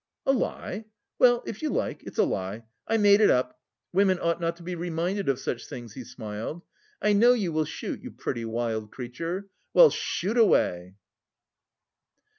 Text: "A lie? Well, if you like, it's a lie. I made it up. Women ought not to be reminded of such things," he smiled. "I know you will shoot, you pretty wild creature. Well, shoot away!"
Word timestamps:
"A 0.25 0.31
lie? 0.31 0.85
Well, 1.19 1.43
if 1.45 1.61
you 1.61 1.69
like, 1.69 2.01
it's 2.05 2.17
a 2.17 2.23
lie. 2.23 2.65
I 2.87 2.97
made 2.97 3.21
it 3.21 3.29
up. 3.29 3.61
Women 3.93 4.17
ought 4.19 4.41
not 4.41 4.55
to 4.55 4.63
be 4.63 4.73
reminded 4.73 5.29
of 5.29 5.37
such 5.39 5.67
things," 5.67 5.93
he 5.93 6.03
smiled. 6.03 6.63
"I 7.03 7.13
know 7.13 7.33
you 7.33 7.51
will 7.51 7.65
shoot, 7.65 8.01
you 8.01 8.09
pretty 8.09 8.43
wild 8.45 8.91
creature. 8.91 9.49
Well, 9.75 9.91
shoot 9.91 10.37
away!" 10.39 10.95